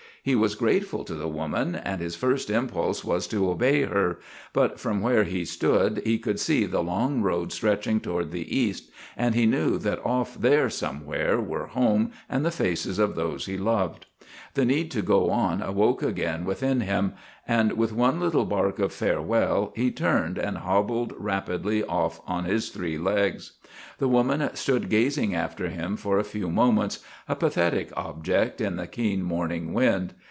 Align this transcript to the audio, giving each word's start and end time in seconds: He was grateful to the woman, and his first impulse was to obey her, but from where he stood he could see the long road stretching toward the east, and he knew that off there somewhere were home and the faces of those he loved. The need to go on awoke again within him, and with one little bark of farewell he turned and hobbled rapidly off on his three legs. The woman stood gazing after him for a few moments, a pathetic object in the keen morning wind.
He 0.23 0.35
was 0.35 0.53
grateful 0.53 1.03
to 1.05 1.15
the 1.15 1.27
woman, 1.27 1.73
and 1.73 1.99
his 1.99 2.15
first 2.15 2.51
impulse 2.51 3.03
was 3.03 3.25
to 3.25 3.49
obey 3.49 3.85
her, 3.85 4.19
but 4.53 4.79
from 4.79 5.01
where 5.01 5.23
he 5.23 5.43
stood 5.45 5.97
he 6.05 6.19
could 6.19 6.39
see 6.39 6.67
the 6.67 6.83
long 6.83 7.23
road 7.23 7.51
stretching 7.51 7.99
toward 7.99 8.29
the 8.29 8.55
east, 8.55 8.91
and 9.17 9.33
he 9.33 9.47
knew 9.47 9.79
that 9.79 9.97
off 10.05 10.35
there 10.35 10.69
somewhere 10.69 11.41
were 11.41 11.65
home 11.65 12.11
and 12.29 12.45
the 12.45 12.51
faces 12.51 12.99
of 12.99 13.15
those 13.15 13.47
he 13.47 13.57
loved. 13.57 14.05
The 14.53 14.63
need 14.63 14.91
to 14.91 15.01
go 15.01 15.29
on 15.31 15.61
awoke 15.61 16.03
again 16.03 16.45
within 16.45 16.81
him, 16.81 17.13
and 17.47 17.73
with 17.73 17.91
one 17.91 18.19
little 18.19 18.45
bark 18.45 18.79
of 18.79 18.93
farewell 18.93 19.73
he 19.75 19.91
turned 19.91 20.37
and 20.37 20.59
hobbled 20.59 21.13
rapidly 21.17 21.83
off 21.83 22.21
on 22.27 22.45
his 22.45 22.69
three 22.69 22.97
legs. 22.97 23.53
The 23.97 24.07
woman 24.07 24.47
stood 24.55 24.89
gazing 24.89 25.33
after 25.35 25.69
him 25.69 25.97
for 25.97 26.17
a 26.17 26.23
few 26.23 26.49
moments, 26.49 26.99
a 27.27 27.35
pathetic 27.35 27.91
object 27.97 28.61
in 28.61 28.75
the 28.75 28.87
keen 28.87 29.23
morning 29.23 29.73
wind. 29.73 30.13